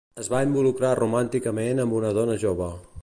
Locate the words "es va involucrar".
0.21-0.93